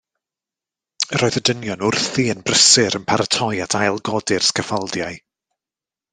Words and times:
Yr 1.17 1.25
oedd 1.27 1.37
y 1.41 1.43
dynion 1.49 1.83
wrthi 1.89 2.25
yn 2.35 2.41
brysur 2.47 2.99
yn 3.01 3.05
paratoi 3.13 3.51
at 3.67 3.77
ail 3.83 4.03
godi'r 4.11 4.49
sgaffaldiau. 4.49 5.23